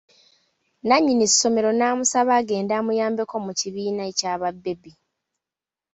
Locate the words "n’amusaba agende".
1.73-2.73